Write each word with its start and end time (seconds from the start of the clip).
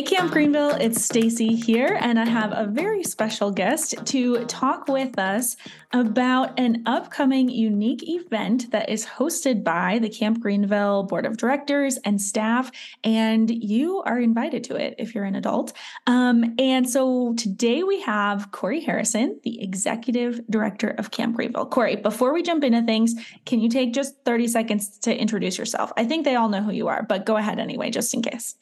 Hey 0.00 0.06
Camp 0.06 0.32
Greenville, 0.32 0.76
it's 0.80 1.04
Stacy 1.04 1.54
here 1.54 1.98
and 2.00 2.18
I 2.18 2.26
have 2.26 2.52
a 2.54 2.64
very 2.64 3.04
special 3.04 3.50
guest 3.50 3.94
to 4.06 4.46
talk 4.46 4.88
with 4.88 5.18
us 5.18 5.58
about 5.92 6.58
an 6.58 6.84
upcoming 6.86 7.50
unique 7.50 8.08
event 8.08 8.70
that 8.70 8.88
is 8.88 9.04
hosted 9.04 9.62
by 9.62 9.98
the 9.98 10.08
Camp 10.08 10.40
Greenville 10.40 11.02
Board 11.02 11.26
of 11.26 11.36
Directors 11.36 11.98
and 11.98 12.18
staff 12.18 12.70
and 13.04 13.50
you 13.50 14.00
are 14.06 14.18
invited 14.18 14.64
to 14.64 14.76
it 14.76 14.94
if 14.96 15.14
you're 15.14 15.24
an 15.24 15.34
adult. 15.34 15.74
Um, 16.06 16.54
and 16.58 16.88
so 16.88 17.34
today 17.34 17.82
we 17.82 18.00
have 18.00 18.52
Cory 18.52 18.80
Harrison, 18.80 19.38
the 19.42 19.62
Executive 19.62 20.40
Director 20.48 20.94
of 20.96 21.10
Camp 21.10 21.36
Greenville. 21.36 21.66
Cory, 21.66 21.96
before 21.96 22.32
we 22.32 22.42
jump 22.42 22.64
into 22.64 22.80
things, 22.86 23.16
can 23.44 23.60
you 23.60 23.68
take 23.68 23.92
just 23.92 24.14
30 24.24 24.48
seconds 24.48 24.98
to 25.00 25.14
introduce 25.14 25.58
yourself? 25.58 25.92
I 25.98 26.06
think 26.06 26.24
they 26.24 26.36
all 26.36 26.48
know 26.48 26.62
who 26.62 26.72
you 26.72 26.88
are, 26.88 27.02
but 27.02 27.26
go 27.26 27.36
ahead 27.36 27.58
anyway, 27.58 27.90
just 27.90 28.14
in 28.14 28.22
case. 28.22 28.54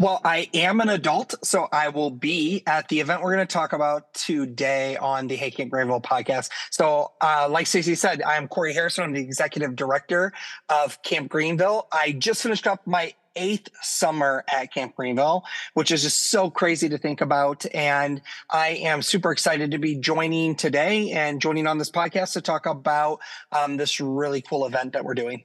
Well, 0.00 0.22
I 0.24 0.48
am 0.54 0.80
an 0.80 0.88
adult, 0.88 1.34
so 1.44 1.68
I 1.70 1.90
will 1.90 2.08
be 2.10 2.62
at 2.66 2.88
the 2.88 3.00
event 3.00 3.20
we're 3.20 3.34
going 3.34 3.46
to 3.46 3.52
talk 3.52 3.74
about 3.74 4.14
today 4.14 4.96
on 4.96 5.26
the 5.26 5.36
Hey 5.36 5.50
Camp 5.50 5.70
Greenville 5.70 6.00
podcast. 6.00 6.48
So, 6.70 7.12
uh, 7.20 7.48
like 7.50 7.66
Stacey 7.66 7.94
said, 7.94 8.22
I'm 8.22 8.48
Cory 8.48 8.72
Harrison. 8.72 9.04
I'm 9.04 9.12
the 9.12 9.20
executive 9.20 9.76
director 9.76 10.32
of 10.70 11.02
Camp 11.02 11.28
Greenville. 11.28 11.86
I 11.92 12.12
just 12.12 12.42
finished 12.42 12.66
up 12.66 12.86
my 12.86 13.12
eighth 13.36 13.68
summer 13.82 14.42
at 14.50 14.72
Camp 14.72 14.96
Greenville, 14.96 15.44
which 15.74 15.90
is 15.90 16.02
just 16.02 16.30
so 16.30 16.48
crazy 16.48 16.88
to 16.88 16.96
think 16.96 17.20
about. 17.20 17.66
And 17.74 18.22
I 18.48 18.68
am 18.68 19.02
super 19.02 19.30
excited 19.32 19.72
to 19.72 19.78
be 19.78 19.96
joining 19.96 20.54
today 20.54 21.10
and 21.10 21.42
joining 21.42 21.66
on 21.66 21.76
this 21.76 21.90
podcast 21.90 22.32
to 22.32 22.40
talk 22.40 22.64
about 22.64 23.18
um, 23.52 23.76
this 23.76 24.00
really 24.00 24.40
cool 24.40 24.64
event 24.64 24.94
that 24.94 25.04
we're 25.04 25.12
doing. 25.12 25.44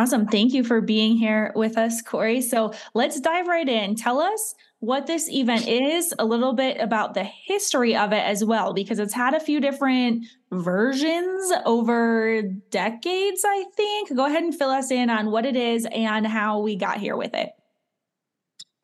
Awesome. 0.00 0.26
Thank 0.26 0.54
you 0.54 0.64
for 0.64 0.80
being 0.80 1.18
here 1.18 1.52
with 1.54 1.76
us, 1.76 2.00
Cory. 2.00 2.40
So 2.40 2.72
let's 2.94 3.20
dive 3.20 3.48
right 3.48 3.68
in. 3.68 3.96
Tell 3.96 4.18
us 4.18 4.54
what 4.78 5.06
this 5.06 5.28
event 5.28 5.68
is, 5.68 6.14
a 6.18 6.24
little 6.24 6.54
bit 6.54 6.80
about 6.80 7.12
the 7.12 7.24
history 7.24 7.94
of 7.94 8.14
it 8.14 8.24
as 8.24 8.42
well, 8.42 8.72
because 8.72 8.98
it's 8.98 9.12
had 9.12 9.34
a 9.34 9.40
few 9.40 9.60
different 9.60 10.24
versions 10.52 11.52
over 11.66 12.40
decades, 12.70 13.42
I 13.46 13.66
think. 13.76 14.16
Go 14.16 14.24
ahead 14.24 14.42
and 14.42 14.54
fill 14.56 14.70
us 14.70 14.90
in 14.90 15.10
on 15.10 15.30
what 15.30 15.44
it 15.44 15.54
is 15.54 15.86
and 15.92 16.26
how 16.26 16.60
we 16.60 16.76
got 16.76 16.96
here 16.96 17.14
with 17.14 17.34
it. 17.34 17.50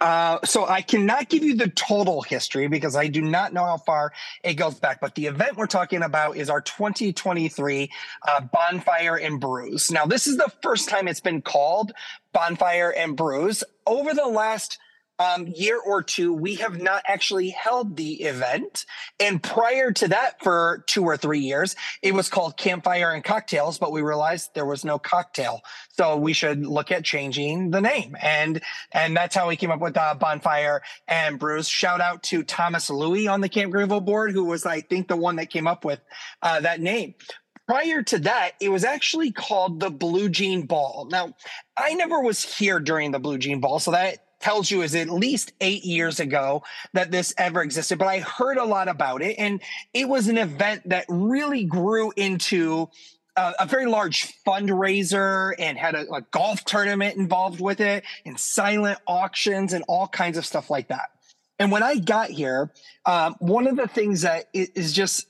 Uh, 0.00 0.38
so 0.44 0.66
I 0.66 0.82
cannot 0.82 1.30
give 1.30 1.42
you 1.42 1.56
the 1.56 1.68
total 1.70 2.20
history 2.20 2.68
because 2.68 2.94
I 2.94 3.06
do 3.06 3.22
not 3.22 3.54
know 3.54 3.64
how 3.64 3.78
far 3.78 4.12
it 4.44 4.54
goes 4.54 4.74
back. 4.74 5.00
But 5.00 5.14
the 5.14 5.26
event 5.26 5.56
we're 5.56 5.66
talking 5.66 6.02
about 6.02 6.36
is 6.36 6.50
our 6.50 6.60
2023 6.60 7.90
uh, 8.28 8.40
Bonfire 8.42 9.16
and 9.16 9.40
Brews. 9.40 9.90
Now, 9.90 10.04
this 10.04 10.26
is 10.26 10.36
the 10.36 10.52
first 10.62 10.88
time 10.88 11.08
it's 11.08 11.20
been 11.20 11.40
called 11.40 11.92
Bonfire 12.32 12.90
and 12.90 13.16
Brews. 13.16 13.64
Over 13.86 14.12
the 14.12 14.26
last 14.26 14.78
um, 15.18 15.46
year 15.46 15.80
or 15.80 16.02
two, 16.02 16.32
we 16.32 16.56
have 16.56 16.80
not 16.80 17.02
actually 17.06 17.50
held 17.50 17.96
the 17.96 18.22
event. 18.22 18.84
And 19.18 19.42
prior 19.42 19.92
to 19.92 20.08
that, 20.08 20.42
for 20.42 20.84
two 20.86 21.04
or 21.04 21.16
three 21.16 21.40
years, 21.40 21.76
it 22.02 22.14
was 22.14 22.28
called 22.28 22.56
Campfire 22.56 23.12
and 23.12 23.24
Cocktails, 23.24 23.78
but 23.78 23.92
we 23.92 24.02
realized 24.02 24.50
there 24.54 24.66
was 24.66 24.84
no 24.84 24.98
cocktail. 24.98 25.62
So 25.92 26.16
we 26.16 26.32
should 26.32 26.66
look 26.66 26.90
at 26.90 27.04
changing 27.04 27.70
the 27.70 27.80
name. 27.80 28.16
And, 28.20 28.60
and 28.92 29.16
that's 29.16 29.34
how 29.34 29.48
we 29.48 29.56
came 29.56 29.70
up 29.70 29.80
with 29.80 29.96
uh, 29.96 30.14
Bonfire 30.14 30.82
and 31.08 31.38
Brews. 31.38 31.68
Shout 31.68 32.00
out 32.00 32.22
to 32.24 32.42
Thomas 32.42 32.90
Louie 32.90 33.28
on 33.28 33.40
the 33.40 33.48
Camp 33.48 33.72
Greenville 33.72 34.00
board, 34.00 34.32
who 34.32 34.44
was, 34.44 34.66
I 34.66 34.80
think, 34.80 35.08
the 35.08 35.16
one 35.16 35.36
that 35.36 35.50
came 35.50 35.66
up 35.66 35.84
with 35.84 36.00
uh, 36.42 36.60
that 36.60 36.80
name 36.80 37.14
prior 37.66 38.02
to 38.02 38.18
that, 38.20 38.52
it 38.60 38.68
was 38.68 38.84
actually 38.84 39.32
called 39.32 39.80
the 39.80 39.90
Blue 39.90 40.28
Jean 40.28 40.66
Ball. 40.66 41.08
Now, 41.10 41.34
I 41.76 41.94
never 41.94 42.20
was 42.20 42.42
here 42.42 42.78
during 42.78 43.10
the 43.10 43.18
Blue 43.18 43.38
Jean 43.38 43.60
Ball, 43.60 43.78
so 43.78 43.90
that 43.90 44.18
tells 44.40 44.70
you 44.70 44.82
is 44.82 44.94
at 44.94 45.08
least 45.08 45.52
eight 45.60 45.84
years 45.84 46.20
ago 46.20 46.62
that 46.92 47.10
this 47.10 47.34
ever 47.38 47.62
existed, 47.62 47.98
but 47.98 48.08
I 48.08 48.20
heard 48.20 48.58
a 48.58 48.64
lot 48.64 48.88
about 48.88 49.22
it. 49.22 49.36
And 49.38 49.60
it 49.94 50.08
was 50.08 50.28
an 50.28 50.38
event 50.38 50.88
that 50.88 51.06
really 51.08 51.64
grew 51.64 52.12
into 52.16 52.88
a, 53.36 53.54
a 53.60 53.66
very 53.66 53.86
large 53.86 54.34
fundraiser 54.44 55.54
and 55.58 55.78
had 55.78 55.94
a, 55.94 56.10
a 56.12 56.22
golf 56.30 56.64
tournament 56.64 57.16
involved 57.16 57.60
with 57.60 57.80
it 57.80 58.04
and 58.24 58.38
silent 58.38 58.98
auctions 59.06 59.72
and 59.72 59.84
all 59.88 60.08
kinds 60.08 60.38
of 60.38 60.46
stuff 60.46 60.70
like 60.70 60.88
that. 60.88 61.10
And 61.58 61.72
when 61.72 61.82
I 61.82 61.96
got 61.96 62.30
here, 62.30 62.70
um, 63.06 63.34
one 63.38 63.66
of 63.66 63.76
the 63.76 63.88
things 63.88 64.22
that 64.22 64.48
is 64.52 64.92
just 64.92 65.26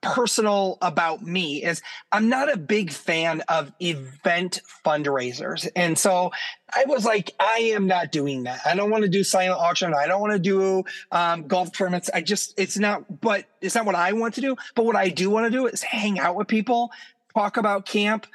personal 0.00 0.78
about 0.82 1.22
me 1.22 1.62
is 1.62 1.82
I'm 2.12 2.28
not 2.28 2.52
a 2.52 2.56
big 2.56 2.90
fan 2.90 3.42
of 3.48 3.72
event 3.80 4.62
fundraisers. 4.84 5.68
And 5.76 5.98
so 5.98 6.32
I 6.74 6.84
was 6.86 7.04
like, 7.04 7.34
I 7.40 7.72
am 7.74 7.86
not 7.86 8.12
doing 8.12 8.44
that. 8.44 8.60
I 8.64 8.74
don't 8.74 8.90
want 8.90 9.02
to 9.02 9.08
do 9.08 9.24
silent 9.24 9.60
auction. 9.60 9.92
I 9.94 10.06
don't 10.06 10.20
want 10.20 10.32
to 10.32 10.38
do 10.38 10.84
um, 11.12 11.46
golf 11.46 11.72
tournaments. 11.72 12.10
I 12.12 12.20
just, 12.20 12.54
it's 12.58 12.78
not, 12.78 13.20
but 13.20 13.46
it's 13.60 13.74
not 13.74 13.86
what 13.86 13.94
I 13.94 14.12
want 14.12 14.34
to 14.34 14.40
do. 14.40 14.56
But 14.74 14.84
what 14.84 14.96
I 14.96 15.08
do 15.08 15.30
want 15.30 15.46
to 15.46 15.50
do 15.50 15.66
is 15.66 15.82
hang 15.82 16.18
out 16.18 16.36
with 16.36 16.48
people, 16.48 16.90
talk 17.34 17.56
about 17.56 17.86
camp, 17.86 18.26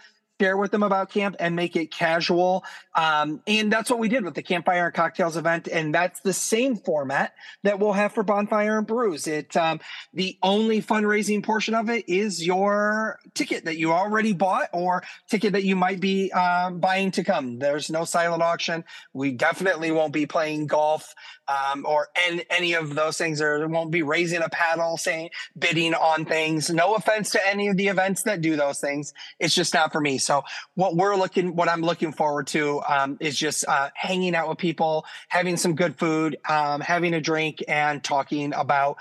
share 0.41 0.57
with 0.57 0.71
them 0.71 0.83
about 0.83 1.09
camp 1.09 1.35
and 1.39 1.55
make 1.55 1.75
it 1.75 1.91
casual. 1.91 2.63
Um, 2.93 3.41
and 3.47 3.71
that's 3.71 3.89
what 3.89 3.99
we 3.99 4.09
did 4.09 4.25
with 4.25 4.33
the 4.33 4.43
Campfire 4.43 4.87
and 4.87 4.93
Cocktails 4.93 5.37
event. 5.37 5.67
And 5.67 5.93
that's 5.93 6.19
the 6.21 6.33
same 6.33 6.75
format 6.75 7.33
that 7.63 7.79
we'll 7.79 7.93
have 7.93 8.13
for 8.13 8.23
Bonfire 8.23 8.77
and 8.77 8.87
Brews. 8.87 9.27
It 9.27 9.55
um, 9.55 9.79
the 10.13 10.37
only 10.43 10.81
fundraising 10.81 11.43
portion 11.43 11.73
of 11.73 11.89
it 11.89 12.07
is 12.09 12.45
your 12.45 13.19
ticket 13.33 13.65
that 13.65 13.77
you 13.77 13.93
already 13.93 14.33
bought 14.33 14.69
or 14.73 15.03
ticket 15.29 15.53
that 15.53 15.63
you 15.63 15.75
might 15.75 15.99
be 15.99 16.31
um, 16.33 16.79
buying 16.79 17.11
to 17.11 17.23
come. 17.23 17.59
There's 17.59 17.89
no 17.89 18.03
silent 18.03 18.43
auction. 18.43 18.83
We 19.13 19.31
definitely 19.31 19.91
won't 19.91 20.13
be 20.13 20.25
playing 20.25 20.67
golf 20.67 21.15
um, 21.47 21.85
or 21.85 22.09
any, 22.27 22.43
any 22.49 22.73
of 22.73 22.95
those 22.95 23.17
things. 23.17 23.39
There 23.39 23.67
won't 23.67 23.91
be 23.91 24.01
raising 24.03 24.41
a 24.41 24.49
paddle, 24.49 24.97
saying 24.97 25.29
bidding 25.57 25.93
on 25.93 26.25
things. 26.25 26.69
No 26.69 26.95
offense 26.95 27.31
to 27.31 27.47
any 27.47 27.67
of 27.67 27.77
the 27.77 27.87
events 27.87 28.23
that 28.23 28.41
do 28.41 28.55
those 28.55 28.79
things. 28.79 29.13
It's 29.39 29.55
just 29.55 29.73
not 29.73 29.91
for 29.91 30.01
me. 30.01 30.17
So 30.25 30.43
what 30.73 30.95
we're 30.95 31.15
looking, 31.15 31.55
what 31.55 31.69
I'm 31.69 31.81
looking 31.81 32.11
forward 32.11 32.47
to 32.47 32.81
um, 32.87 33.17
is 33.19 33.37
just 33.37 33.67
uh, 33.67 33.89
hanging 33.93 34.35
out 34.35 34.49
with 34.49 34.57
people, 34.57 35.05
having 35.29 35.57
some 35.57 35.75
good 35.75 35.97
food, 35.97 36.37
um, 36.49 36.81
having 36.81 37.13
a 37.13 37.21
drink, 37.21 37.63
and 37.67 38.03
talking 38.03 38.53
about 38.53 38.97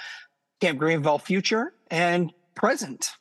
Camp 0.60 0.78
Greenville 0.78 1.18
future 1.18 1.72
and 1.90 2.32
present. 2.54 3.12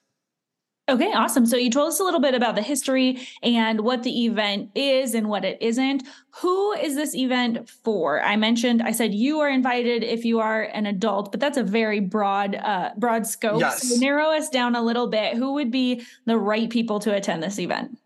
Okay, 0.89 1.13
awesome. 1.13 1.45
So 1.45 1.55
you 1.55 1.69
told 1.69 1.87
us 1.87 2.01
a 2.01 2.03
little 2.03 2.19
bit 2.19 2.35
about 2.35 2.55
the 2.55 2.61
history 2.61 3.25
and 3.41 3.81
what 3.81 4.03
the 4.03 4.25
event 4.25 4.69
is 4.75 5.13
and 5.13 5.29
what 5.29 5.45
it 5.45 5.57
isn't. 5.61 6.03
Who 6.41 6.73
is 6.73 6.95
this 6.95 7.15
event 7.15 7.69
for? 7.69 8.21
I 8.21 8.35
mentioned 8.35 8.81
I 8.81 8.91
said 8.91 9.13
you 9.13 9.39
are 9.39 9.49
invited 9.49 10.03
if 10.03 10.25
you 10.25 10.41
are 10.41 10.63
an 10.63 10.85
adult, 10.85 11.31
but 11.31 11.39
that's 11.39 11.57
a 11.57 11.63
very 11.63 12.01
broad 12.01 12.55
uh 12.55 12.89
broad 12.97 13.25
scope. 13.25 13.61
Yes. 13.61 13.87
So 13.87 13.95
narrow 13.95 14.31
us 14.31 14.49
down 14.49 14.75
a 14.75 14.81
little 14.81 15.07
bit. 15.07 15.37
Who 15.37 15.53
would 15.53 15.71
be 15.71 16.03
the 16.25 16.37
right 16.37 16.69
people 16.69 16.99
to 16.99 17.15
attend 17.15 17.41
this 17.41 17.59
event? 17.59 17.97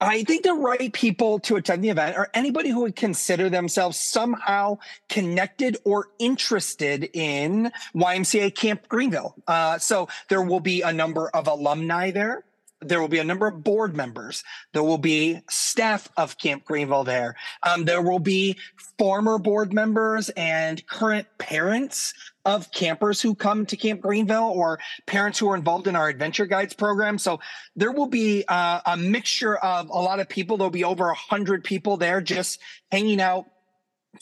I 0.00 0.24
think 0.24 0.44
the 0.44 0.54
right 0.54 0.90
people 0.92 1.40
to 1.40 1.56
attend 1.56 1.84
the 1.84 1.90
event 1.90 2.16
are 2.16 2.30
anybody 2.32 2.70
who 2.70 2.80
would 2.80 2.96
consider 2.96 3.50
themselves 3.50 3.98
somehow 3.98 4.78
connected 5.10 5.76
or 5.84 6.08
interested 6.18 7.10
in 7.12 7.70
YMCA 7.94 8.54
Camp 8.54 8.88
Greenville. 8.88 9.34
Uh, 9.46 9.78
so 9.78 10.08
there 10.28 10.40
will 10.40 10.60
be 10.60 10.80
a 10.80 10.92
number 10.92 11.28
of 11.28 11.48
alumni 11.48 12.10
there. 12.10 12.44
There 12.82 13.00
will 13.00 13.08
be 13.08 13.18
a 13.18 13.24
number 13.24 13.46
of 13.46 13.62
board 13.62 13.94
members. 13.94 14.42
There 14.72 14.82
will 14.82 14.98
be 14.98 15.40
staff 15.50 16.08
of 16.16 16.38
Camp 16.38 16.64
Greenville 16.64 17.04
there. 17.04 17.36
Um, 17.62 17.84
there 17.84 18.00
will 18.00 18.18
be 18.18 18.56
former 18.98 19.38
board 19.38 19.72
members 19.72 20.30
and 20.30 20.86
current 20.86 21.26
parents 21.38 22.14
of 22.44 22.72
campers 22.72 23.20
who 23.20 23.34
come 23.34 23.66
to 23.66 23.76
Camp 23.76 24.00
Greenville 24.00 24.52
or 24.54 24.78
parents 25.06 25.38
who 25.38 25.50
are 25.50 25.54
involved 25.54 25.86
in 25.86 25.96
our 25.96 26.08
adventure 26.08 26.46
guides 26.46 26.72
program. 26.72 27.18
So 27.18 27.40
there 27.76 27.92
will 27.92 28.06
be 28.06 28.44
uh, 28.48 28.80
a 28.86 28.96
mixture 28.96 29.58
of 29.58 29.90
a 29.90 30.00
lot 30.00 30.20
of 30.20 30.28
people. 30.28 30.56
There'll 30.56 30.70
be 30.70 30.84
over 30.84 31.10
a 31.10 31.14
hundred 31.14 31.64
people 31.64 31.98
there 31.98 32.20
just 32.22 32.60
hanging 32.90 33.20
out, 33.20 33.44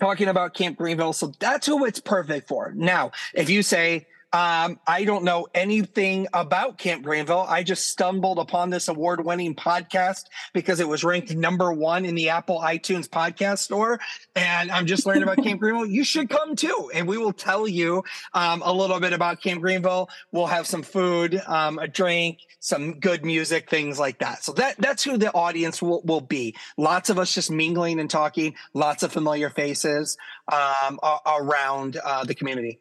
talking 0.01 0.29
about 0.29 0.55
Camp 0.55 0.77
Greenville. 0.77 1.13
So 1.13 1.33
that's 1.39 1.67
who 1.67 1.85
it's 1.85 2.01
perfect 2.01 2.49
for. 2.49 2.73
Now, 2.75 3.13
if 3.35 3.49
you 3.49 3.63
say, 3.63 4.07
um, 4.33 4.79
I 4.87 5.05
don't 5.05 5.25
know 5.25 5.47
anything 5.55 6.27
about 6.35 6.77
Camp 6.77 7.03
Greenville. 7.03 7.47
I 7.49 7.63
just 7.63 7.87
stumbled 7.87 8.39
upon 8.39 8.69
this 8.69 8.89
award 8.89 9.25
winning 9.25 9.55
podcast 9.55 10.25
because 10.53 10.81
it 10.81 10.89
was 10.89 11.03
ranked 11.03 11.35
number 11.35 11.73
one 11.73 12.05
in 12.05 12.15
the 12.15 12.29
Apple 12.29 12.61
iTunes 12.61 13.09
podcast 13.09 13.61
store. 13.61 13.99
And 14.37 14.71
I'm 14.71 14.87
just 14.87 15.07
learning 15.07 15.23
about 15.23 15.39
Camp 15.39 15.61
Greenville. 15.61 15.87
You 15.87 16.05
should 16.05 16.29
come 16.29 16.57
too. 16.57 16.91
And 16.95 17.09
we 17.09 17.17
will 17.17 17.33
tell 17.33 17.67
you 17.67 18.05
um, 18.35 18.63
a 18.65 18.73
little 18.73 19.01
bit 19.01 19.15
about 19.15 19.41
Camp 19.41 19.63
Greenville. 19.63 20.11
We'll 20.31 20.47
have 20.47 20.67
some 20.67 20.83
food, 20.83 21.41
um, 21.47 21.79
a 21.79 21.89
drink, 21.89 22.41
some 22.61 23.01
good 23.01 23.25
music, 23.25 23.71
things 23.71 23.99
like 23.99 24.19
that. 24.19 24.45
So 24.45 24.53
that 24.53 24.77
that's 24.79 25.03
who 25.03 25.17
the 25.17 25.33
audience 25.33 25.81
will, 25.81 26.03
will 26.03 26.21
be. 26.21 26.55
Lots 26.77 27.09
of 27.09 27.19
us 27.19 27.33
just 27.33 27.51
mingling 27.51 27.99
and 27.99 28.11
talking, 28.11 28.55
lots 28.75 29.03
of 29.03 29.11
familiar 29.11 29.49
faces 29.49 30.19
um, 30.53 30.99
around 31.27 31.97
uh, 32.05 32.25
the 32.25 32.35
community. 32.35 32.79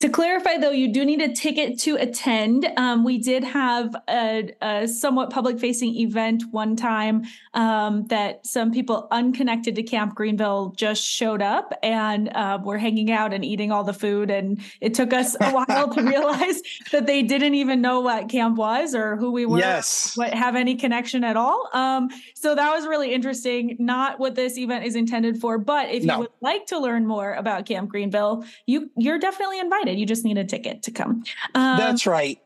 To 0.00 0.10
clarify, 0.10 0.58
though, 0.58 0.72
you 0.72 0.92
do 0.92 1.06
need 1.06 1.22
a 1.22 1.32
ticket 1.32 1.78
to 1.80 1.96
attend. 1.96 2.70
Um, 2.76 3.02
we 3.02 3.16
did 3.16 3.42
have 3.42 3.96
a, 4.10 4.50
a 4.60 4.86
somewhat 4.86 5.30
public 5.30 5.58
facing 5.58 5.96
event 5.96 6.42
one 6.50 6.76
time 6.76 7.22
um, 7.54 8.06
that 8.08 8.46
some 8.46 8.72
people 8.72 9.08
unconnected 9.10 9.74
to 9.76 9.82
Camp 9.82 10.14
Greenville 10.14 10.74
just 10.76 11.02
showed 11.02 11.40
up 11.40 11.72
and 11.82 12.28
uh, 12.36 12.58
were 12.62 12.76
hanging 12.76 13.10
out 13.10 13.32
and 13.32 13.42
eating 13.42 13.72
all 13.72 13.84
the 13.84 13.94
food. 13.94 14.30
And 14.30 14.60
it 14.82 14.92
took 14.92 15.14
us 15.14 15.34
a 15.40 15.50
while 15.50 15.88
to 15.88 16.02
realize 16.06 16.60
that 16.92 17.06
they 17.06 17.22
didn't 17.22 17.54
even 17.54 17.80
know 17.80 18.00
what 18.00 18.28
camp 18.28 18.58
was 18.58 18.94
or 18.94 19.16
who 19.16 19.32
we 19.32 19.46
were, 19.46 19.60
yes. 19.60 20.14
what 20.14 20.34
have 20.34 20.56
any 20.56 20.74
connection 20.74 21.24
at 21.24 21.38
all. 21.38 21.70
Um, 21.72 22.10
so 22.34 22.54
that 22.54 22.70
was 22.70 22.86
really 22.86 23.14
interesting. 23.14 23.76
Not 23.78 24.20
what 24.20 24.34
this 24.34 24.58
event 24.58 24.84
is 24.84 24.94
intended 24.94 25.40
for, 25.40 25.56
but 25.56 25.88
if 25.88 26.04
no. 26.04 26.12
you 26.12 26.20
would 26.20 26.32
like 26.42 26.66
to 26.66 26.78
learn 26.78 27.06
more 27.06 27.32
about 27.32 27.64
Camp 27.64 27.88
Greenville, 27.88 28.44
you 28.66 28.90
you're 28.94 29.18
definitely 29.18 29.58
invited 29.58 29.85
You 29.94 30.06
just 30.06 30.24
need 30.24 30.38
a 30.38 30.44
ticket 30.44 30.82
to 30.84 30.90
come. 30.90 31.24
Um, 31.54 31.78
That's 31.78 32.06
right. 32.06 32.40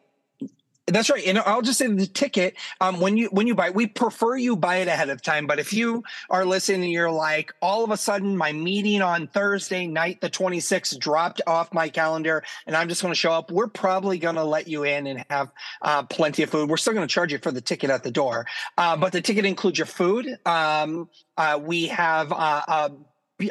That's 0.93 1.11
right. 1.11 1.25
And 1.27 1.39
I'll 1.39 1.63
just 1.63 1.79
say 1.79 1.87
the 1.87 2.07
ticket, 2.07 2.57
um, 2.81 3.01
when 3.01 3.17
you 3.17 3.29
when 3.29 3.47
you 3.47 3.55
buy, 3.55 3.71
we 3.71 3.87
prefer 3.87 4.37
you 4.37 4.57
buy 4.57 4.77
it 4.77 4.89
ahead 4.89 5.09
of 5.09 5.23
time. 5.23 5.47
But 5.47 5.59
if 5.59 5.73
you 5.73 6.03
are 6.29 6.45
listening 6.45 6.83
and 6.83 6.93
you're 6.93 7.11
like, 7.11 7.53
all 7.63 7.85
of 7.85 7.91
a 7.91 7.97
sudden 7.97 8.37
my 8.37 8.53
meeting 8.53 9.03
on 9.03 9.29
Thursday 9.29 9.87
night, 9.87 10.21
the 10.21 10.31
26th, 10.31 10.99
dropped 10.99 11.41
off 11.47 11.73
my 11.73 11.89
calendar 11.89 12.43
and 12.67 12.77
I'm 12.77 12.89
just 12.89 13.03
going 13.03 13.13
to 13.13 13.19
show 13.19 13.33
up, 13.33 13.51
we're 13.51 13.69
probably 13.69 14.19
going 14.19 14.35
to 14.35 14.45
let 14.45 14.69
you 14.69 14.85
in 14.85 15.07
and 15.07 15.25
have 15.31 15.53
uh, 15.83 16.03
plenty 16.05 16.43
of 16.43 16.51
food. 16.51 16.69
We're 16.69 16.77
still 16.77 16.95
going 16.95 17.07
to 17.07 17.13
charge 17.13 17.33
you 17.33 17.39
for 17.39 17.53
the 17.53 17.61
ticket 17.61 17.91
at 17.91 18.03
the 18.03 18.11
door. 18.11 18.47
Uh, 18.77 18.97
but 18.97 19.13
the 19.13 19.21
ticket 19.21 19.45
includes 19.45 19.79
your 19.79 19.87
food. 19.87 20.39
Um, 20.45 21.09
uh, 21.37 21.59
we 21.63 21.87
have 21.87 22.33
uh, 22.33 22.89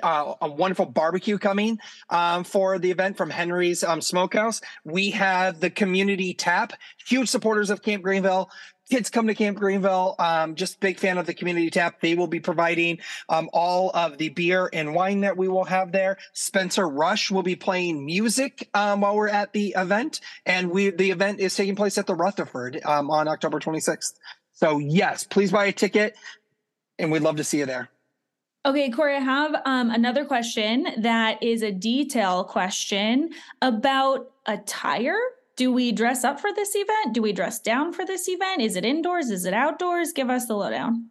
uh, 0.01 0.35
a 0.41 0.49
wonderful 0.49 0.85
barbecue 0.85 1.37
coming 1.37 1.79
um, 2.09 2.43
for 2.43 2.77
the 2.77 2.91
event 2.91 3.17
from 3.17 3.29
Henry's 3.29 3.83
um, 3.83 4.01
Smokehouse. 4.01 4.61
We 4.83 5.11
have 5.11 5.59
the 5.59 5.69
community 5.69 6.33
tap, 6.33 6.73
huge 7.07 7.29
supporters 7.29 7.69
of 7.69 7.81
Camp 7.81 8.03
Greenville. 8.03 8.49
Kids 8.89 9.11
come 9.11 9.27
to 9.27 9.35
Camp 9.35 9.57
Greenville. 9.57 10.15
Um, 10.17 10.55
just 10.55 10.79
big 10.79 10.97
fan 10.97 11.19
of 11.19 11.27
the 11.27 11.33
community 11.33 11.69
tap. 11.69 12.01
They 12.01 12.15
will 12.15 12.27
be 12.27 12.39
providing 12.39 12.99
um, 13.29 13.47
all 13.53 13.91
of 13.93 14.17
the 14.17 14.29
beer 14.29 14.67
and 14.73 14.95
wine 14.95 15.21
that 15.21 15.37
we 15.37 15.47
will 15.47 15.65
have 15.65 15.91
there. 15.91 16.17
Spencer 16.33 16.89
Rush 16.89 17.29
will 17.29 17.43
be 17.43 17.55
playing 17.55 18.03
music 18.03 18.67
um, 18.73 19.01
while 19.01 19.15
we're 19.15 19.29
at 19.29 19.53
the 19.53 19.75
event, 19.77 20.21
and 20.45 20.71
we 20.71 20.89
the 20.89 21.11
event 21.11 21.39
is 21.39 21.55
taking 21.55 21.75
place 21.75 21.99
at 21.99 22.07
the 22.07 22.15
Rutherford 22.15 22.81
um, 22.83 23.11
on 23.11 23.27
October 23.27 23.59
26th. 23.59 24.13
So 24.53 24.79
yes, 24.79 25.23
please 25.23 25.51
buy 25.51 25.65
a 25.65 25.71
ticket, 25.71 26.15
and 26.97 27.11
we'd 27.11 27.21
love 27.21 27.37
to 27.37 27.43
see 27.43 27.59
you 27.59 27.67
there. 27.67 27.89
Okay, 28.65 28.89
Cory, 28.91 29.15
I 29.15 29.19
have 29.19 29.55
um, 29.65 29.89
another 29.89 30.25
question 30.25 30.87
that 30.97 31.41
is 31.41 31.61
a 31.61 31.71
detail 31.71 32.43
question 32.43 33.29
about 33.61 34.31
attire. 34.45 35.17
Do 35.55 35.71
we 35.71 35.93
dress 35.93 36.25
up 36.25 36.41
for 36.41 36.53
this 36.53 36.75
event? 36.75 37.13
Do 37.13 37.21
we 37.21 37.31
dress 37.31 37.59
down 37.59 37.93
for 37.93 38.05
this 38.05 38.27
event? 38.27 38.61
Is 38.61 38.75
it 38.75 38.83
indoors? 38.83 39.29
Is 39.29 39.45
it 39.45 39.53
outdoors? 39.53 40.11
Give 40.11 40.29
us 40.29 40.47
the 40.47 40.55
lowdown. 40.55 41.09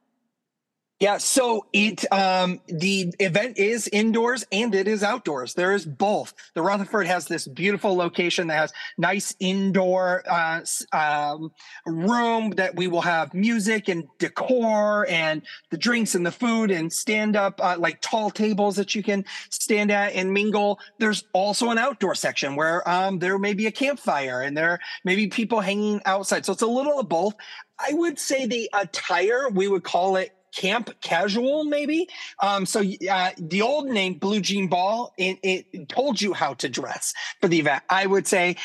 Yeah, 1.00 1.18
so 1.18 1.64
it 1.72 2.10
um, 2.12 2.60
the 2.66 3.14
event 3.20 3.56
is 3.56 3.86
indoors 3.92 4.44
and 4.50 4.74
it 4.74 4.88
is 4.88 5.04
outdoors. 5.04 5.54
There 5.54 5.72
is 5.72 5.86
both. 5.86 6.34
The 6.54 6.62
Rutherford 6.62 7.06
has 7.06 7.26
this 7.26 7.46
beautiful 7.46 7.94
location 7.94 8.48
that 8.48 8.56
has 8.56 8.72
nice 8.96 9.32
indoor 9.38 10.24
uh, 10.28 10.62
um, 10.92 11.52
room 11.86 12.50
that 12.50 12.74
we 12.74 12.88
will 12.88 13.00
have 13.02 13.32
music 13.32 13.86
and 13.88 14.08
decor 14.18 15.06
and 15.08 15.42
the 15.70 15.78
drinks 15.78 16.16
and 16.16 16.26
the 16.26 16.32
food 16.32 16.72
and 16.72 16.92
stand 16.92 17.36
up 17.36 17.60
uh, 17.62 17.76
like 17.78 18.00
tall 18.00 18.28
tables 18.28 18.74
that 18.74 18.96
you 18.96 19.04
can 19.04 19.24
stand 19.50 19.92
at 19.92 20.14
and 20.14 20.32
mingle. 20.32 20.80
There's 20.98 21.22
also 21.32 21.70
an 21.70 21.78
outdoor 21.78 22.16
section 22.16 22.56
where 22.56 22.88
um, 22.90 23.20
there 23.20 23.38
may 23.38 23.54
be 23.54 23.66
a 23.66 23.72
campfire 23.72 24.42
and 24.42 24.56
there 24.56 24.80
may 25.04 25.14
be 25.14 25.28
people 25.28 25.60
hanging 25.60 26.00
outside. 26.06 26.44
So 26.44 26.52
it's 26.52 26.62
a 26.62 26.66
little 26.66 26.98
of 26.98 27.08
both. 27.08 27.36
I 27.78 27.92
would 27.92 28.18
say 28.18 28.46
the 28.46 28.68
attire 28.74 29.48
we 29.48 29.68
would 29.68 29.84
call 29.84 30.16
it 30.16 30.32
camp 30.54 30.90
casual 31.00 31.64
maybe? 31.64 32.08
Um, 32.40 32.66
so 32.66 32.82
uh, 33.10 33.30
the 33.38 33.62
old 33.62 33.88
name 33.88 34.14
blue 34.14 34.40
jean 34.40 34.68
ball 34.68 35.12
it, 35.16 35.38
it 35.42 35.88
told 35.88 36.20
you 36.20 36.32
how 36.32 36.54
to 36.54 36.68
dress 36.68 37.14
for 37.40 37.48
the 37.48 37.58
event. 37.58 37.82
I 37.88 38.06
would 38.06 38.26
say 38.26 38.56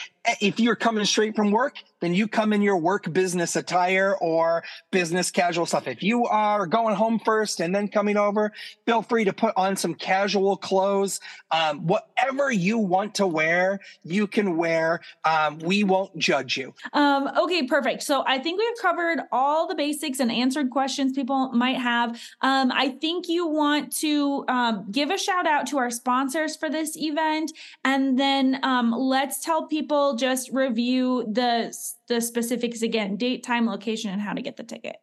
if 0.41 0.59
you're 0.59 0.75
coming 0.75 1.05
straight 1.05 1.35
from 1.35 1.51
work 1.51 1.75
then 2.03 2.13
you 2.13 2.27
come 2.27 2.51
in 2.51 2.61
your 2.61 2.75
work 2.75 3.11
business 3.13 3.55
attire 3.55 4.17
or 4.19 4.61
business 4.91 5.31
casual 5.31 5.65
stuff. 5.65 5.87
If 5.87 6.03
you 6.03 6.25
are 6.25 6.67
going 6.67 6.95
home 6.95 7.17
first 7.17 7.61
and 7.61 7.73
then 7.73 7.87
coming 7.87 8.17
over, 8.17 8.51
feel 8.85 9.01
free 9.01 9.23
to 9.23 9.31
put 9.31 9.53
on 9.55 9.77
some 9.77 9.95
casual 9.95 10.57
clothes. 10.57 11.21
Um, 11.49 11.87
whatever 11.87 12.51
you 12.51 12.77
want 12.77 13.15
to 13.15 13.25
wear, 13.25 13.79
you 14.03 14.27
can 14.27 14.57
wear. 14.57 14.99
Um, 15.23 15.59
we 15.59 15.85
won't 15.85 16.17
judge 16.17 16.57
you. 16.57 16.73
Um, 16.91 17.29
okay, 17.37 17.67
perfect. 17.67 18.03
So 18.03 18.25
I 18.27 18.37
think 18.37 18.59
we've 18.59 18.81
covered 18.81 19.19
all 19.31 19.65
the 19.65 19.75
basics 19.75 20.19
and 20.19 20.29
answered 20.29 20.71
questions 20.71 21.13
people 21.13 21.53
might 21.53 21.77
have. 21.77 22.21
Um, 22.41 22.69
I 22.73 22.89
think 22.89 23.29
you 23.29 23.47
want 23.47 23.95
to 23.99 24.43
um, 24.49 24.87
give 24.91 25.09
a 25.09 25.17
shout 25.17 25.47
out 25.47 25.67
to 25.67 25.77
our 25.77 25.89
sponsors 25.89 26.57
for 26.57 26.69
this 26.69 26.97
event, 26.97 27.53
and 27.85 28.19
then 28.19 28.59
um, 28.63 28.91
let's 28.91 29.39
tell 29.39 29.67
people 29.67 30.12
just 30.15 30.51
review 30.51 31.25
the 31.31 31.75
the 32.07 32.21
specifics 32.21 32.81
again 32.81 33.18
date, 33.18 33.44
time, 33.44 33.68
location, 33.68 34.12
and 34.12 34.21
how 34.21 34.33
to 34.33 34.42
get 34.42 34.57
the 34.57 34.63
ticket. 34.63 34.98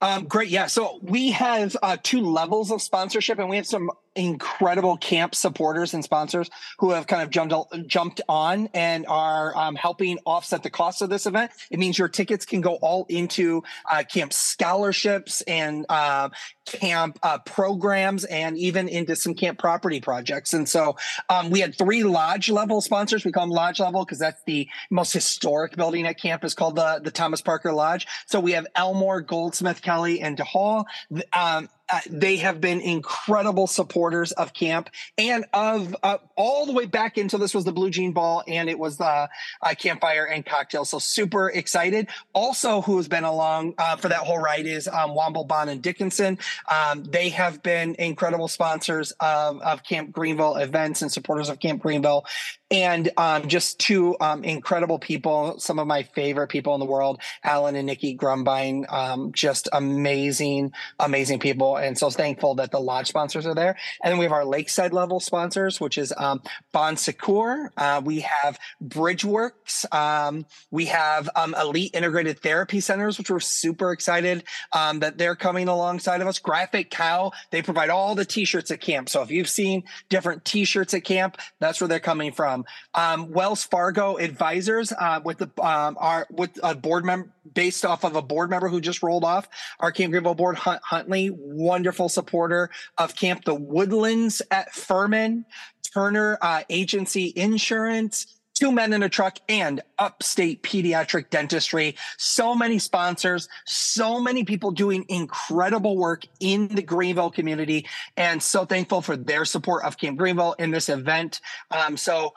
Um, 0.00 0.24
great. 0.24 0.48
Yeah. 0.48 0.66
So 0.66 0.98
we 1.02 1.30
have 1.30 1.76
uh, 1.82 1.96
two 2.02 2.22
levels 2.22 2.72
of 2.72 2.82
sponsorship, 2.82 3.38
and 3.38 3.48
we 3.48 3.56
have 3.56 3.66
some 3.66 3.90
incredible 4.14 4.96
camp 4.96 5.34
supporters 5.34 5.94
and 5.94 6.04
sponsors 6.04 6.50
who 6.78 6.90
have 6.90 7.06
kind 7.06 7.22
of 7.22 7.30
jumped 7.30 7.54
jumped 7.86 8.20
on 8.28 8.68
and 8.74 9.06
are 9.06 9.56
um, 9.56 9.74
helping 9.74 10.18
offset 10.24 10.62
the 10.62 10.70
cost 10.70 11.02
of 11.02 11.10
this 11.10 11.26
event. 11.26 11.50
It 11.70 11.78
means 11.78 11.98
your 11.98 12.08
tickets 12.08 12.44
can 12.44 12.60
go 12.60 12.74
all 12.76 13.06
into 13.08 13.62
uh, 13.90 14.02
camp 14.04 14.32
scholarships 14.32 15.42
and 15.42 15.86
uh, 15.88 16.28
camp 16.64 17.18
uh, 17.22 17.38
programs, 17.38 18.24
and 18.24 18.56
even 18.56 18.88
into 18.88 19.16
some 19.16 19.34
camp 19.34 19.58
property 19.58 20.00
projects. 20.00 20.54
And 20.54 20.68
so 20.68 20.96
um, 21.28 21.50
we 21.50 21.60
had 21.60 21.76
three 21.76 22.04
lodge 22.04 22.50
level 22.50 22.80
sponsors. 22.80 23.24
We 23.24 23.32
call 23.32 23.44
them 23.44 23.50
lodge 23.50 23.80
level 23.80 24.04
because 24.04 24.18
that's 24.18 24.42
the 24.44 24.68
most 24.90 25.12
historic 25.12 25.76
building 25.76 26.06
at 26.06 26.18
camp 26.18 26.44
is 26.44 26.54
called 26.54 26.76
the 26.76 27.00
the 27.02 27.10
Thomas 27.10 27.40
Parker 27.40 27.72
Lodge. 27.72 28.06
So 28.26 28.40
we 28.40 28.52
have 28.52 28.66
Elmore, 28.74 29.20
Goldsmith, 29.20 29.82
Kelly, 29.82 30.20
and 30.20 30.36
DeHall. 30.36 30.84
Um, 31.32 31.68
uh, 31.92 32.00
they 32.08 32.36
have 32.36 32.60
been 32.60 32.80
incredible 32.80 33.66
supporters 33.66 34.32
of 34.32 34.54
camp 34.54 34.88
and 35.18 35.44
of 35.52 35.94
uh, 36.02 36.16
all 36.36 36.64
the 36.64 36.72
way 36.72 36.86
back 36.86 37.18
until 37.18 37.38
this 37.38 37.54
was 37.54 37.64
the 37.64 37.72
blue 37.72 37.90
jean 37.90 38.12
ball 38.12 38.42
and 38.48 38.70
it 38.70 38.78
was 38.78 38.96
the 38.96 39.04
uh, 39.04 39.74
campfire 39.78 40.24
and 40.24 40.46
cocktail. 40.46 40.86
So 40.86 40.98
super 40.98 41.50
excited. 41.50 42.08
Also 42.32 42.80
who 42.80 42.96
has 42.96 43.08
been 43.08 43.24
along 43.24 43.74
uh, 43.76 43.96
for 43.96 44.08
that 44.08 44.20
whole 44.20 44.38
ride 44.38 44.66
is 44.66 44.88
um, 44.88 45.10
womble 45.10 45.46
bond 45.46 45.68
and 45.68 45.82
dickinson. 45.82 46.38
Um, 46.70 47.04
they 47.04 47.28
have 47.28 47.62
been 47.62 47.94
incredible 47.98 48.48
sponsors 48.48 49.12
of, 49.20 49.60
of 49.60 49.84
camp 49.84 50.12
greenville 50.12 50.56
events 50.56 51.02
and 51.02 51.12
supporters 51.12 51.50
of 51.50 51.60
camp 51.60 51.82
greenville. 51.82 52.24
And 52.70 53.10
um, 53.18 53.48
just 53.48 53.78
two 53.78 54.16
um, 54.18 54.44
incredible 54.44 54.98
people, 54.98 55.58
some 55.58 55.78
of 55.78 55.86
my 55.86 56.04
favorite 56.04 56.48
people 56.48 56.72
in 56.72 56.80
the 56.80 56.86
world, 56.86 57.20
Alan 57.44 57.76
and 57.76 57.86
Nikki 57.86 58.16
Grumbine, 58.16 58.90
um, 58.90 59.30
just 59.32 59.68
amazing, 59.74 60.72
amazing 60.98 61.38
people. 61.38 61.76
And 61.82 61.98
so 61.98 62.10
thankful 62.10 62.54
that 62.56 62.70
the 62.70 62.80
lodge 62.80 63.08
sponsors 63.08 63.46
are 63.46 63.54
there. 63.54 63.76
And 64.02 64.12
then 64.12 64.18
we 64.18 64.24
have 64.24 64.32
our 64.32 64.44
lakeside 64.44 64.92
level 64.92 65.20
sponsors, 65.20 65.80
which 65.80 65.98
is 65.98 66.12
um, 66.16 66.42
Bon 66.72 66.96
Secours. 66.96 67.70
Uh, 67.76 68.00
we 68.04 68.20
have 68.20 68.58
Bridgeworks. 68.82 69.92
Um, 69.94 70.46
we 70.70 70.86
have 70.86 71.28
um, 71.36 71.54
Elite 71.60 71.94
Integrated 71.94 72.40
Therapy 72.40 72.80
Centers, 72.80 73.18
which 73.18 73.30
we're 73.30 73.40
super 73.40 73.92
excited 73.92 74.44
that 74.72 75.18
they're 75.18 75.36
coming 75.36 75.68
alongside 75.68 76.20
of 76.20 76.26
us. 76.26 76.38
Graphic 76.38 76.90
Cow, 76.90 77.32
they 77.50 77.62
provide 77.62 77.90
all 77.90 78.14
the 78.14 78.24
t-shirts 78.24 78.70
at 78.70 78.80
camp. 78.80 79.08
So 79.08 79.22
if 79.22 79.30
you've 79.30 79.48
seen 79.48 79.84
different 80.08 80.44
t-shirts 80.44 80.94
at 80.94 81.04
camp, 81.04 81.38
that's 81.58 81.80
where 81.80 81.88
they're 81.88 82.00
coming 82.00 82.32
from. 82.32 82.64
Um, 82.94 83.30
Wells 83.30 83.64
Fargo 83.64 84.16
advisors 84.18 84.92
uh, 84.92 85.20
with 85.24 85.38
the 85.38 85.50
um, 85.62 85.96
our 86.00 86.26
with 86.30 86.58
a 86.62 86.74
board 86.74 87.04
member 87.04 87.28
based 87.54 87.84
off 87.84 88.04
of 88.04 88.16
a 88.16 88.22
board 88.22 88.50
member 88.50 88.68
who 88.68 88.80
just 88.80 89.02
rolled 89.02 89.24
off 89.24 89.48
our 89.80 89.92
Camp 89.92 90.12
Greenville 90.12 90.34
board, 90.34 90.56
Hunt 90.56 90.80
Huntley, 90.84 91.30
wonderful 91.32 92.08
supporter 92.08 92.70
of 92.98 93.16
Camp 93.16 93.44
the 93.44 93.54
Woodlands 93.54 94.42
at 94.50 94.74
Furman, 94.74 95.44
Turner 95.92 96.38
uh, 96.40 96.62
Agency 96.70 97.32
Insurance. 97.34 98.26
Two 98.54 98.70
Men 98.70 98.92
in 98.92 99.02
a 99.02 99.08
Truck 99.08 99.38
and 99.48 99.80
Upstate 99.98 100.62
Pediatric 100.62 101.30
Dentistry. 101.30 101.96
So 102.18 102.54
many 102.54 102.78
sponsors, 102.78 103.48
so 103.64 104.20
many 104.20 104.44
people 104.44 104.70
doing 104.70 105.06
incredible 105.08 105.96
work 105.96 106.24
in 106.38 106.68
the 106.68 106.82
Greenville 106.82 107.30
community, 107.30 107.86
and 108.18 108.42
so 108.42 108.66
thankful 108.66 109.00
for 109.00 109.16
their 109.16 109.46
support 109.46 109.84
of 109.84 109.96
Camp 109.96 110.18
Greenville 110.18 110.54
in 110.58 110.70
this 110.70 110.90
event. 110.90 111.40
Um, 111.70 111.96
so 111.96 112.34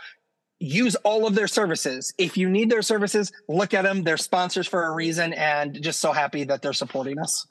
use 0.59 0.95
all 0.97 1.27
of 1.27 1.35
their 1.35 1.47
services. 1.47 2.13
If 2.17 2.38
you 2.38 2.50
need 2.50 2.69
their 2.69 2.81
services, 2.81 3.31
look 3.47 3.74
at 3.74 3.83
them. 3.83 4.03
They're 4.03 4.17
sponsors 4.17 4.67
for 4.67 4.85
a 4.85 4.91
reason 4.91 5.33
and 5.33 5.81
just 5.81 6.00
so 6.00 6.12
happy 6.12 6.43
that 6.45 6.62
they're 6.62 6.74
supporting 6.74 7.19
us. 7.19 7.45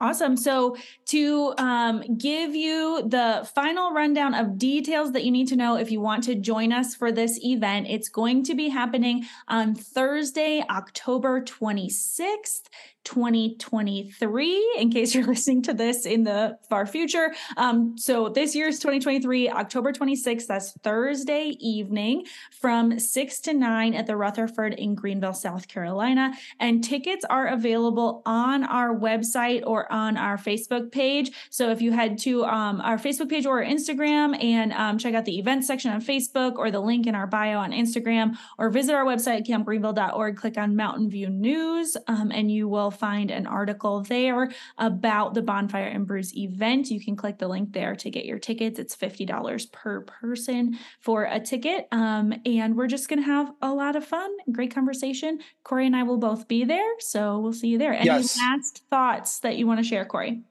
Awesome. 0.00 0.36
So, 0.36 0.76
to 1.06 1.54
um, 1.58 2.02
give 2.16 2.54
you 2.54 3.02
the 3.08 3.48
final 3.52 3.92
rundown 3.92 4.32
of 4.32 4.56
details 4.56 5.10
that 5.12 5.24
you 5.24 5.32
need 5.32 5.48
to 5.48 5.56
know 5.56 5.76
if 5.76 5.90
you 5.90 6.00
want 6.00 6.22
to 6.24 6.36
join 6.36 6.72
us 6.72 6.94
for 6.94 7.10
this 7.10 7.40
event, 7.42 7.88
it's 7.88 8.08
going 8.08 8.44
to 8.44 8.54
be 8.54 8.68
happening 8.68 9.26
on 9.48 9.74
Thursday, 9.74 10.64
October 10.70 11.40
26th 11.40 12.68
2023 13.08 14.74
in 14.78 14.90
case 14.90 15.14
you're 15.14 15.26
listening 15.26 15.62
to 15.62 15.72
this 15.72 16.04
in 16.04 16.24
the 16.24 16.58
far 16.68 16.84
future 16.84 17.34
um, 17.56 17.96
so 17.96 18.28
this 18.28 18.54
year's 18.54 18.78
2023 18.80 19.48
october 19.48 19.92
26th 19.92 20.46
that's 20.46 20.72
thursday 20.82 21.56
evening 21.58 22.26
from 22.60 22.98
6 22.98 23.40
to 23.40 23.54
9 23.54 23.94
at 23.94 24.06
the 24.06 24.14
rutherford 24.14 24.74
in 24.74 24.94
greenville 24.94 25.32
south 25.32 25.68
carolina 25.68 26.34
and 26.60 26.84
tickets 26.84 27.24
are 27.30 27.46
available 27.46 28.20
on 28.26 28.62
our 28.64 28.94
website 28.94 29.62
or 29.66 29.87
on 29.90 30.16
our 30.16 30.36
facebook 30.36 30.90
page 30.92 31.30
so 31.50 31.70
if 31.70 31.80
you 31.80 31.92
head 31.92 32.18
to 32.18 32.44
um, 32.44 32.80
our 32.80 32.96
facebook 32.96 33.28
page 33.28 33.46
or 33.46 33.62
instagram 33.62 34.42
and 34.42 34.72
um, 34.72 34.98
check 34.98 35.14
out 35.14 35.24
the 35.24 35.38
events 35.38 35.66
section 35.66 35.90
on 35.90 36.00
facebook 36.00 36.56
or 36.56 36.70
the 36.70 36.80
link 36.80 37.06
in 37.06 37.14
our 37.14 37.26
bio 37.26 37.58
on 37.58 37.72
instagram 37.72 38.36
or 38.58 38.70
visit 38.70 38.94
our 38.94 39.04
website 39.04 39.46
campgreenville.org 39.46 40.36
click 40.36 40.58
on 40.58 40.76
mountain 40.76 41.08
view 41.08 41.28
news 41.28 41.96
um, 42.06 42.30
and 42.32 42.50
you 42.50 42.68
will 42.68 42.90
find 42.90 43.30
an 43.30 43.46
article 43.46 44.02
there 44.02 44.50
about 44.76 45.34
the 45.34 45.42
Bonfire 45.42 45.86
and 45.86 46.06
Brews 46.06 46.36
event. 46.36 46.90
You 46.90 47.00
can 47.00 47.16
click 47.16 47.38
the 47.38 47.48
link 47.48 47.72
there 47.72 47.94
to 47.96 48.10
get 48.10 48.24
your 48.24 48.38
tickets. 48.38 48.78
It's 48.78 48.96
$50 48.96 49.72
per 49.72 50.02
person 50.02 50.78
for 51.00 51.24
a 51.24 51.40
ticket. 51.40 51.86
Um, 51.92 52.34
and 52.44 52.76
we're 52.76 52.86
just 52.86 53.08
going 53.08 53.20
to 53.20 53.26
have 53.26 53.52
a 53.62 53.72
lot 53.72 53.96
of 53.96 54.04
fun, 54.04 54.30
great 54.52 54.74
conversation. 54.74 55.40
Cory 55.64 55.86
and 55.86 55.96
I 55.96 56.02
will 56.02 56.18
both 56.18 56.48
be 56.48 56.64
there. 56.64 56.98
So 57.00 57.38
we'll 57.38 57.52
see 57.52 57.68
you 57.68 57.78
there. 57.78 57.92
Any 57.92 58.06
yes. 58.06 58.38
last 58.38 58.82
thoughts 58.90 59.40
that 59.40 59.56
you 59.56 59.66
want 59.66 59.77
to 59.82 59.88
share, 59.88 60.04
Cory? 60.04 60.42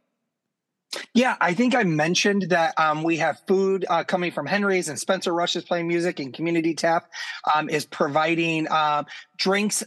Yeah, 1.13 1.35
I 1.41 1.53
think 1.53 1.75
I 1.75 1.83
mentioned 1.83 2.43
that 2.43 2.73
um, 2.79 3.03
we 3.03 3.17
have 3.17 3.41
food 3.45 3.85
uh, 3.89 4.03
coming 4.03 4.31
from 4.31 4.45
Henry's 4.45 4.87
and 4.87 4.97
Spencer 4.97 5.33
Rush 5.33 5.55
is 5.55 5.63
playing 5.63 5.87
music 5.87 6.19
and 6.19 6.33
Community 6.33 6.73
Tap 6.73 7.11
um, 7.53 7.69
is 7.69 7.85
providing 7.85 8.67
uh, 8.67 9.03
drinks 9.37 9.83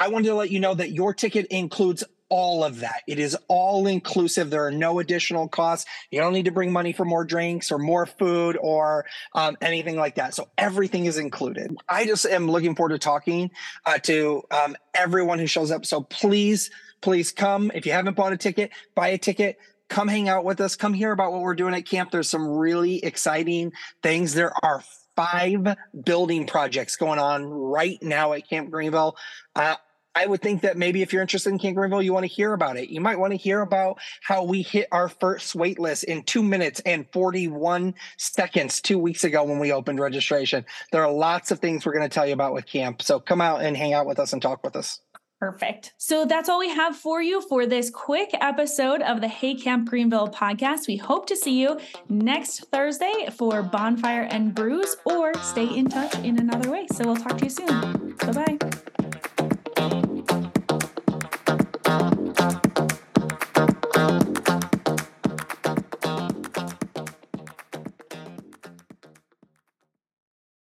I 0.00 0.08
wanted 0.08 0.28
to 0.28 0.34
let 0.34 0.50
you 0.50 0.60
know 0.60 0.74
that 0.74 0.92
your 0.92 1.12
ticket 1.12 1.46
includes 1.46 2.04
all 2.28 2.62
of 2.62 2.80
that. 2.80 3.02
It 3.06 3.18
is 3.18 3.36
all 3.48 3.86
inclusive. 3.86 4.50
There 4.50 4.64
are 4.66 4.70
no 4.70 4.98
additional 4.98 5.48
costs. 5.48 5.86
You 6.10 6.20
don't 6.20 6.34
need 6.34 6.44
to 6.44 6.52
bring 6.52 6.70
money 6.70 6.92
for 6.92 7.04
more 7.04 7.24
drinks 7.24 7.72
or 7.72 7.78
more 7.78 8.06
food 8.06 8.56
or 8.60 9.06
um, 9.34 9.56
anything 9.60 9.96
like 9.96 10.16
that. 10.16 10.34
So 10.34 10.48
everything 10.58 11.06
is 11.06 11.18
included. 11.18 11.74
I 11.88 12.04
just 12.04 12.26
am 12.26 12.50
looking 12.50 12.76
forward 12.76 12.90
to 12.90 12.98
talking 12.98 13.50
uh, 13.86 13.98
to 13.98 14.42
um, 14.50 14.76
everyone 14.94 15.38
who 15.38 15.46
shows 15.46 15.70
up. 15.70 15.86
So 15.86 16.02
please, 16.02 16.70
please 17.00 17.32
come. 17.32 17.70
If 17.74 17.86
you 17.86 17.92
haven't 17.92 18.16
bought 18.16 18.32
a 18.32 18.36
ticket, 18.36 18.70
buy 18.94 19.08
a 19.08 19.18
ticket. 19.18 19.58
Come 19.88 20.08
hang 20.08 20.28
out 20.28 20.44
with 20.44 20.60
us. 20.60 20.76
Come 20.76 20.92
hear 20.92 21.12
about 21.12 21.32
what 21.32 21.40
we're 21.40 21.54
doing 21.54 21.74
at 21.74 21.86
camp. 21.86 22.10
There's 22.10 22.28
some 22.28 22.46
really 22.46 23.02
exciting 23.04 23.72
things. 24.02 24.34
There 24.34 24.52
are 24.62 24.82
five 25.16 25.76
building 26.04 26.46
projects 26.46 26.96
going 26.96 27.18
on 27.18 27.46
right 27.46 27.98
now 28.02 28.34
at 28.34 28.48
Camp 28.48 28.70
Greenville. 28.70 29.16
Uh, 29.56 29.76
I 30.14 30.26
would 30.26 30.42
think 30.42 30.62
that 30.62 30.76
maybe 30.76 31.02
if 31.02 31.12
you're 31.12 31.22
interested 31.22 31.50
in 31.50 31.58
Camp 31.58 31.76
Greenville, 31.76 32.02
you 32.02 32.12
want 32.12 32.24
to 32.24 32.32
hear 32.32 32.52
about 32.52 32.76
it. 32.76 32.88
You 32.88 33.00
might 33.00 33.18
want 33.18 33.32
to 33.32 33.36
hear 33.36 33.60
about 33.60 33.98
how 34.20 34.42
we 34.42 34.62
hit 34.62 34.88
our 34.90 35.08
first 35.08 35.54
wait 35.54 35.78
list 35.78 36.04
in 36.04 36.24
two 36.24 36.42
minutes 36.42 36.80
and 36.84 37.06
41 37.12 37.94
seconds 38.16 38.80
two 38.80 38.98
weeks 38.98 39.22
ago 39.22 39.44
when 39.44 39.60
we 39.60 39.72
opened 39.72 40.00
registration. 40.00 40.64
There 40.90 41.04
are 41.04 41.12
lots 41.12 41.52
of 41.52 41.60
things 41.60 41.86
we're 41.86 41.92
going 41.92 42.08
to 42.08 42.12
tell 42.12 42.26
you 42.26 42.32
about 42.32 42.52
with 42.52 42.66
camp. 42.66 43.00
So 43.02 43.20
come 43.20 43.40
out 43.40 43.62
and 43.62 43.76
hang 43.76 43.92
out 43.92 44.06
with 44.06 44.18
us 44.18 44.32
and 44.32 44.42
talk 44.42 44.64
with 44.64 44.74
us. 44.74 45.00
Perfect. 45.38 45.92
So 45.98 46.24
that's 46.24 46.48
all 46.48 46.58
we 46.58 46.68
have 46.70 46.96
for 46.96 47.22
you 47.22 47.40
for 47.42 47.64
this 47.64 47.90
quick 47.90 48.30
episode 48.40 49.02
of 49.02 49.20
the 49.20 49.28
Hey 49.28 49.54
Camp 49.54 49.88
Greenville 49.88 50.28
podcast. 50.28 50.88
We 50.88 50.96
hope 50.96 51.26
to 51.26 51.36
see 51.36 51.60
you 51.60 51.78
next 52.08 52.66
Thursday 52.72 53.28
for 53.36 53.62
Bonfire 53.62 54.26
and 54.30 54.52
Brews 54.52 54.96
or 55.04 55.32
stay 55.34 55.66
in 55.66 55.86
touch 55.86 56.14
in 56.24 56.40
another 56.40 56.70
way. 56.70 56.88
So 56.92 57.04
we'll 57.04 57.16
talk 57.16 57.38
to 57.38 57.44
you 57.44 57.50
soon. 57.50 58.16
Bye 58.16 58.32
bye. 58.32 59.07